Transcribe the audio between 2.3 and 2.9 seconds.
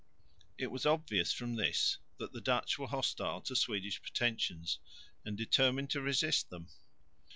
the Dutch were